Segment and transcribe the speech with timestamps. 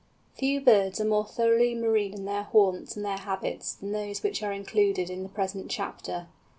[0.39, 4.41] _Few birds are more thoroughly marine in their haunts and their habits than those which
[4.41, 6.25] are included in the present chapter.